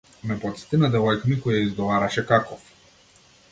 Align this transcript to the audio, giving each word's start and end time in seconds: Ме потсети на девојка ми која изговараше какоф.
Ме 0.29 0.37
потсети 0.45 0.79
на 0.83 0.89
девојка 0.95 1.29
ми 1.33 1.37
која 1.45 1.61
изговараше 1.67 2.27
какоф. 2.35 2.67